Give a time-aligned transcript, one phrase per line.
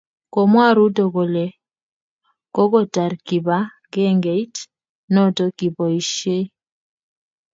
[0.33, 1.45] Komwa Ruto kole
[2.55, 4.55] kokotar kibangengeit
[5.13, 6.45] noto koboishei